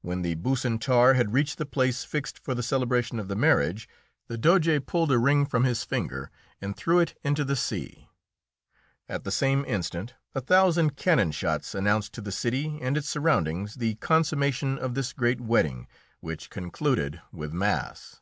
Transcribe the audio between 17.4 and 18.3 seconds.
mass.